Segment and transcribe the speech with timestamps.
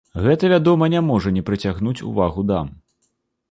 [0.27, 2.75] Гэта, вядома, не можа не прыцягнуць увагу дам.